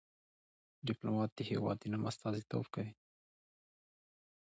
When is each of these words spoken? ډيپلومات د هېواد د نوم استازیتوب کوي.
ډيپلومات 0.87 1.29
د 1.33 1.39
هېواد 1.49 1.77
د 1.79 1.83
نوم 1.91 2.03
استازیتوب 2.09 2.65
کوي. 2.73 2.91